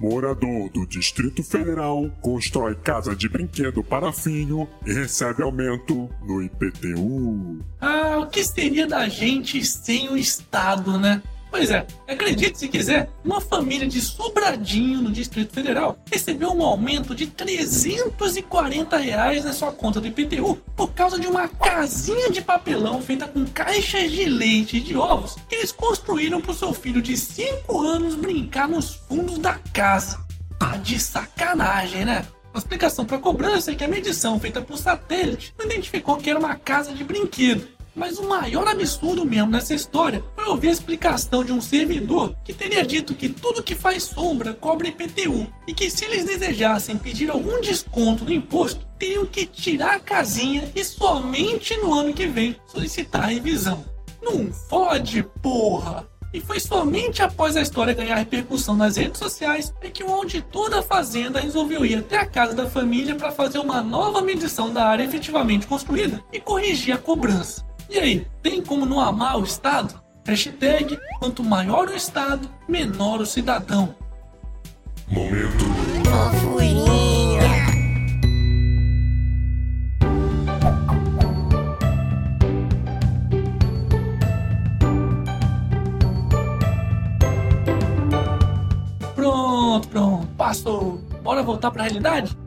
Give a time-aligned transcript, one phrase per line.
[0.00, 7.58] Morador do Distrito Federal constrói casa de brinquedo para filho e recebe aumento no IPTU.
[7.78, 11.22] Ah, o que seria da gente sem o Estado, né?
[11.50, 17.12] Pois é, acredite se quiser, uma família de Sobradinho, no Distrito Federal, recebeu um aumento
[17.12, 23.02] de 340 reais na sua conta do IPTU por causa de uma casinha de papelão
[23.02, 27.02] feita com caixas de leite e de ovos que eles construíram para o seu filho
[27.02, 30.24] de 5 anos brincar nos fundos da casa.
[30.56, 32.24] Tá de sacanagem, né?
[32.54, 36.30] A explicação para a cobrança é que a medição feita por satélite não identificou que
[36.30, 40.72] era uma casa de brinquedo mas o maior absurdo mesmo nessa história foi ouvir a
[40.72, 45.74] explicação de um servidor que teria dito que tudo que faz sombra cobra IPTU e
[45.74, 50.84] que se eles desejassem pedir algum desconto no imposto, teriam que tirar a casinha e
[50.84, 53.84] somente no ano que vem solicitar a revisão.
[54.22, 56.08] Não fode, porra!
[56.32, 60.70] E foi somente após a história ganhar repercussão nas redes sociais é que o auditor
[60.70, 64.84] da fazenda resolveu ir até a casa da família para fazer uma nova medição da
[64.84, 67.68] área efetivamente construída e corrigir a cobrança.
[67.90, 70.00] E aí, tem como não amar o Estado?
[70.24, 73.96] Hashtag, quanto maior o Estado, menor o cidadão.
[75.08, 75.64] Momento.
[76.08, 77.50] Fofurinha.
[89.16, 90.98] Pronto, pronto, passou.
[91.24, 92.38] Bora voltar pra realidade?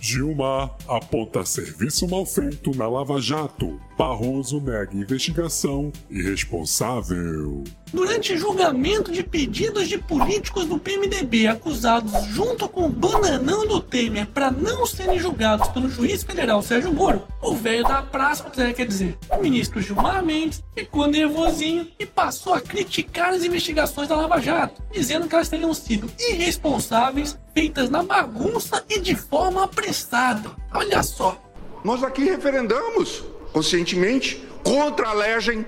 [0.00, 0.70] Gilmar
[1.10, 3.80] aponta serviço mal feito na Lava Jato.
[3.98, 7.64] Barroso nega investigação irresponsável.
[7.92, 14.26] Durante julgamento de pedidos de políticos do PMDB acusados junto com o bananão do Temer
[14.28, 19.18] para não serem julgados pelo juiz federal Sérgio Moro, o velho da praça, quer dizer,
[19.28, 24.80] o ministro Gilmar Mendes ficou nervosinho e passou a criticar as investigações da Lava Jato,
[24.92, 30.50] dizendo que elas teriam sido irresponsáveis, feitas na bagunça e de forma apressada.
[30.72, 31.40] Olha só.
[31.82, 35.66] Nós aqui referendamos conscientemente contra a legem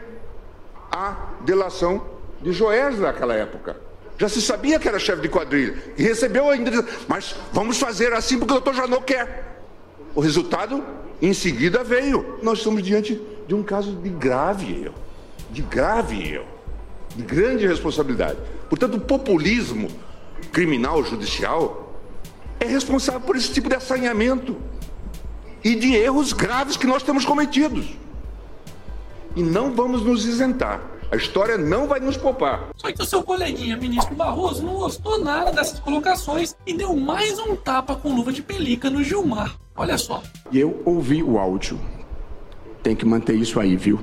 [0.91, 2.05] a delação
[2.41, 3.77] de Joés naquela época.
[4.19, 6.71] Já se sabia que era chefe de quadrilha e recebeu ainda,
[7.09, 9.65] mas vamos fazer assim porque o doutor Janot quer.
[10.15, 10.85] O resultado
[11.21, 12.39] em seguida veio.
[12.43, 14.95] Nós estamos diante de um caso de grave erro,
[15.51, 16.47] de grave erro,
[17.17, 18.39] de grande responsabilidade.
[18.69, 19.89] Portanto, o populismo
[20.53, 21.99] criminal judicial
[22.61, 24.57] é responsável por esse tipo de assanhamento
[25.65, 27.87] e de erros graves que nós temos cometidos.
[29.35, 30.81] E não vamos nos isentar.
[31.11, 32.71] A história não vai nos poupar.
[32.77, 37.39] Só que o seu coleguinha, ministro Barroso, não gostou nada dessas colocações e deu mais
[37.39, 39.55] um tapa com luva de pelica no Gilmar.
[39.77, 40.23] Olha só.
[40.53, 41.79] Eu ouvi o áudio.
[42.83, 44.01] Tem que manter isso aí, viu?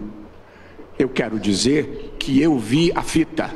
[0.97, 3.55] Eu quero dizer que eu vi a fita,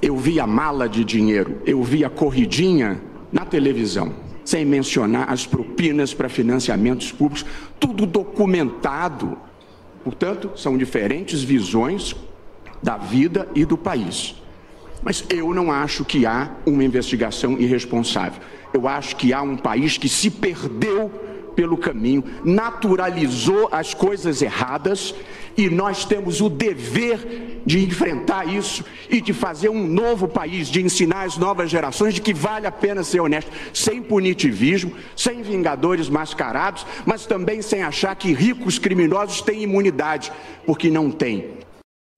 [0.00, 3.00] eu vi a mala de dinheiro, eu vi a corridinha
[3.32, 7.44] na televisão sem mencionar as propinas para financiamentos públicos,
[7.80, 9.36] tudo documentado.
[10.04, 12.14] Portanto, são diferentes visões
[12.80, 14.36] da vida e do país.
[15.02, 18.40] Mas eu não acho que há uma investigação irresponsável.
[18.72, 21.10] Eu acho que há um país que se perdeu
[21.56, 25.14] pelo caminho, naturalizou as coisas erradas
[25.56, 30.82] e nós temos o dever de enfrentar isso e de fazer um novo país, de
[30.82, 36.08] ensinar as novas gerações de que vale a pena ser honesto, sem punitivismo, sem vingadores
[36.08, 40.30] mascarados, mas também sem achar que ricos criminosos têm imunidade,
[40.66, 41.56] porque não tem.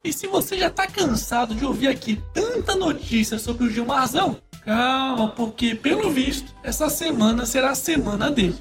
[0.04, 5.28] E se você já está cansado de ouvir aqui tanta notícia sobre o Gilmarzão, calma,
[5.28, 8.56] porque pelo visto, essa semana será a semana dele.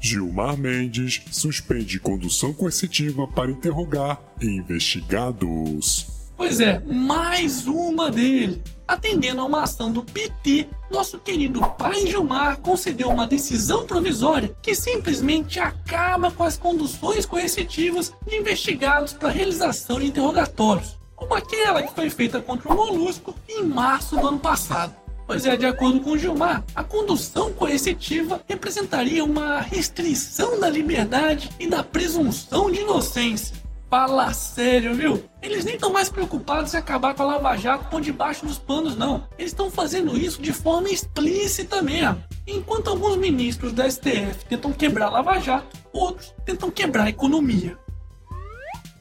[0.00, 6.06] Gilmar Mendes suspende condução coercitiva para interrogar investigados.
[6.36, 8.62] Pois é, mais uma dele.
[8.86, 14.74] Atendendo a uma ação do PT, nosso querido pai Gilmar concedeu uma decisão provisória que
[14.74, 21.94] simplesmente acaba com as conduções coercitivas de investigados para realização de interrogatórios, como aquela que
[21.94, 24.94] foi feita contra o Molusco em março do ano passado.
[25.28, 31.66] Pois é, de acordo com Gilmar, a condução coercitiva representaria uma restrição da liberdade e
[31.66, 33.54] da presunção de inocência.
[33.90, 35.22] Fala sério, viu?
[35.42, 38.96] Eles nem estão mais preocupados em acabar com a Lava Jato por debaixo dos panos,
[38.96, 39.28] não.
[39.38, 42.24] Eles estão fazendo isso de forma explícita mesmo.
[42.46, 47.76] Enquanto alguns ministros da STF tentam quebrar a Lava Jato, outros tentam quebrar a economia.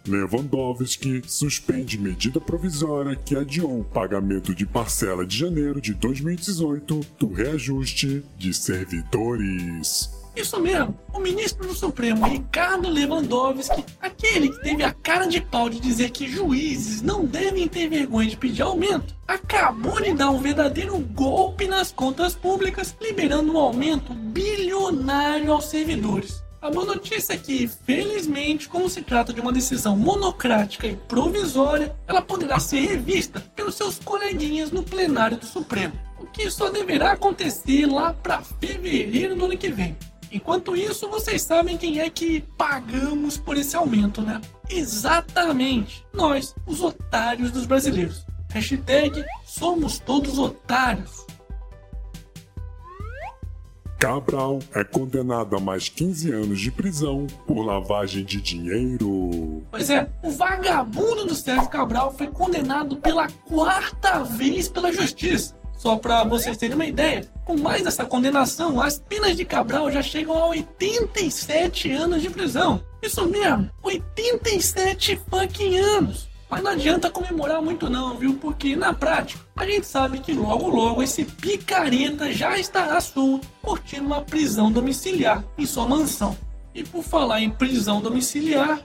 [0.07, 7.33] Lewandowski suspende medida provisória que adiou o pagamento de parcela de janeiro de 2018 do
[7.33, 10.09] reajuste de servidores.
[10.38, 15.68] Isso mesmo, o ministro do Supremo Ricardo Lewandowski, aquele que teve a cara de pau
[15.68, 20.39] de dizer que juízes não devem ter vergonha de pedir aumento, acabou de dar um
[20.39, 26.47] verdadeiro golpe nas contas públicas, liberando um aumento bilionário aos servidores.
[26.68, 31.96] A boa notícia é que, felizmente, como se trata de uma decisão monocrática e provisória,
[32.06, 37.14] ela poderá ser revista pelos seus coleguinhas no plenário do Supremo, o que só deverá
[37.14, 39.96] acontecer lá para fevereiro do ano que vem.
[40.30, 44.42] Enquanto isso, vocês sabem quem é que pagamos por esse aumento, né?
[44.69, 48.25] Exatamente, nós, os otários dos brasileiros.
[48.50, 51.25] Hashtag somos todos otários.
[54.07, 59.62] Cabral é condenado a mais 15 anos de prisão por lavagem de dinheiro.
[59.69, 65.57] Pois é, o vagabundo do Sérgio Cabral foi condenado pela quarta vez pela justiça.
[65.77, 70.01] Só para vocês terem uma ideia, com mais essa condenação, as penas de Cabral já
[70.01, 72.81] chegam a 87 anos de prisão.
[73.04, 76.27] Isso mesmo, 87 fucking anos.
[76.50, 78.36] Mas não adianta comemorar muito não, viu?
[78.36, 84.06] Porque na prática, a gente sabe que logo logo esse picareta já estará solto, curtindo
[84.06, 86.38] uma prisão domiciliar em sua mansão.
[86.74, 88.82] E por falar em prisão domiciliar,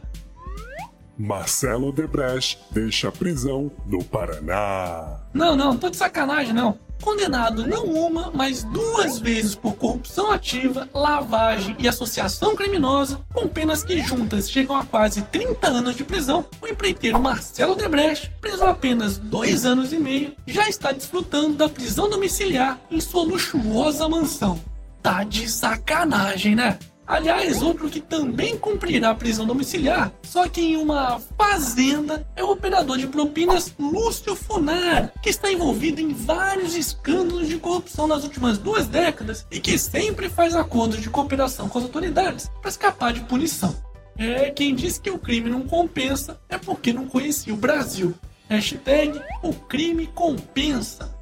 [1.17, 5.20] Marcelo Odebrecht deixa a prisão no Paraná.
[5.32, 6.79] Não, não, tô de sacanagem não.
[7.02, 13.82] Condenado não uma, mas duas vezes por corrupção ativa, lavagem e associação criminosa, com penas
[13.82, 19.19] que juntas chegam a quase 30 anos de prisão, o empreiteiro Marcelo Odebrecht, preso apenas
[19.19, 24.60] dois anos e meio, já está desfrutando da prisão domiciliar em sua luxuosa mansão.
[25.02, 26.78] Tá de sacanagem, né?
[27.06, 32.50] Aliás, outro que também cumprirá a prisão domiciliar, só que em uma fazenda, é o
[32.50, 38.56] operador de propinas Lúcio Funari, que está envolvido em vários escândalos de corrupção nas últimas
[38.56, 43.20] duas décadas e que sempre faz acordos de cooperação com as autoridades para escapar de
[43.20, 43.75] punição.
[44.16, 48.14] É, quem diz que o crime não compensa é porque não conhecia o Brasil.
[48.48, 51.14] Hashtag o crime compensa.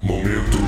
[0.00, 0.58] Momento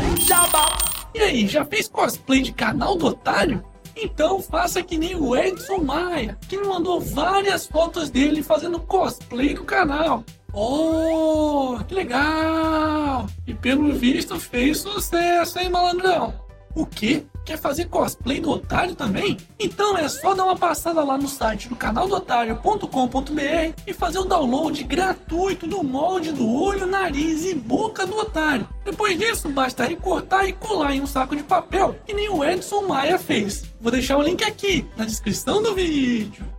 [1.15, 3.65] E aí, já fez cosplay de canal do otário?
[3.97, 9.55] Então faça que nem o Edson Maia, que me mandou várias fotos dele fazendo cosplay
[9.55, 10.25] do canal.
[10.53, 13.27] Oh, que legal!
[13.47, 16.35] E pelo visto fez sucesso, hein, malandrão?
[16.75, 17.25] O quê?
[17.45, 19.37] Quer fazer cosplay do Otário também?
[19.59, 24.83] Então é só dar uma passada lá no site do canaldotário.com.br e fazer o download
[24.85, 28.67] gratuito do molde do olho, nariz e boca do Otário.
[28.85, 32.83] Depois disso, basta recortar e colar em um saco de papel, que nem o Edson
[32.83, 33.65] Maia fez.
[33.81, 36.54] Vou deixar o link aqui na descrição do vídeo.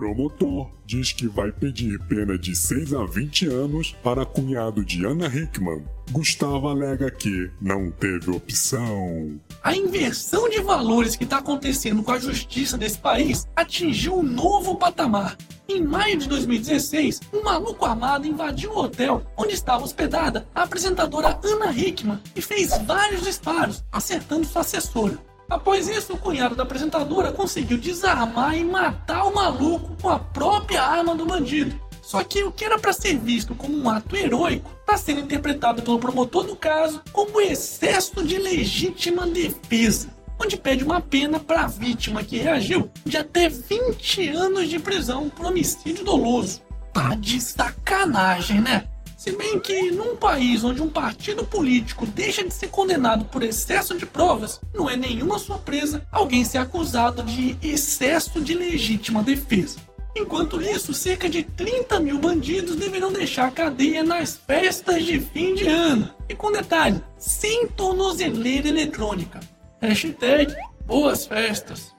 [0.00, 5.26] Promotor diz que vai pedir pena de 6 a 20 anos para cunhado de Ana
[5.26, 5.84] Hickman.
[6.10, 9.38] Gustavo alega que não teve opção.
[9.62, 14.74] A inversão de valores que está acontecendo com a justiça desse país atingiu um novo
[14.76, 15.36] patamar.
[15.68, 21.38] Em maio de 2016, um maluco armado invadiu o hotel onde estava hospedada a apresentadora
[21.44, 25.29] Ana Hickman e fez vários disparos, acertando sua assessora.
[25.50, 30.80] Após isso, o cunhado da apresentadora conseguiu desarmar e matar o maluco com a própria
[30.80, 31.74] arma do bandido.
[32.00, 35.82] Só que o que era para ser visto como um ato heróico está sendo interpretado
[35.82, 40.08] pelo promotor do caso como excesso de legítima defesa,
[40.40, 45.28] onde pede uma pena para a vítima que reagiu de até 20 anos de prisão
[45.28, 46.62] por homicídio doloso.
[46.92, 48.88] Tá de sacanagem, né?
[49.20, 53.94] Se bem que num país onde um partido político deixa de ser condenado por excesso
[53.94, 59.78] de provas, não é nenhuma surpresa alguém ser acusado de excesso de legítima defesa.
[60.16, 65.54] Enquanto isso, cerca de 30 mil bandidos deverão deixar a cadeia nas festas de fim
[65.54, 66.10] de ano.
[66.26, 69.38] E com detalhe, sem tornozeleira eletrônica.
[69.82, 71.94] Hashtag boas festas.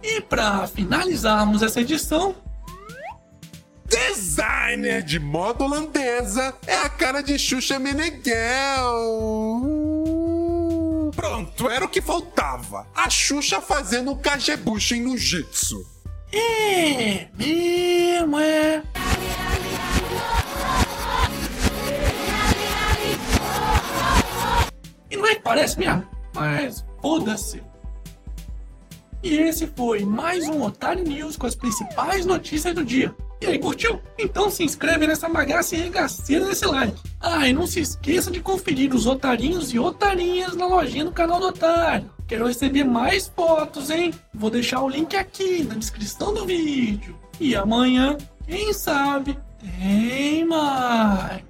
[0.00, 2.36] E para finalizarmos essa edição,
[3.92, 8.32] Designer de moda holandesa é a cara de Xuxa Meneghel.
[11.14, 12.86] Pronto, era o que faltava.
[12.94, 15.86] A Xuxa fazendo um kagebushi no jitsu.
[16.32, 18.82] é mesmo, é.
[25.10, 26.08] E não é que parece mesmo?
[26.34, 27.62] Mas foda-se.
[29.22, 33.14] E esse foi mais um Otário News com as principais notícias do dia.
[33.42, 34.00] E aí, curtiu?
[34.16, 36.96] Então se inscreve nessa bagaça e regaceira desse like.
[37.20, 41.40] Ah, e não se esqueça de conferir os otarinhos e otarinhas na lojinha do canal
[41.40, 42.08] do Otário.
[42.28, 44.14] Quero receber mais fotos, hein?
[44.32, 47.18] Vou deixar o link aqui na descrição do vídeo.
[47.40, 51.42] E amanhã, quem sabe, tem mais.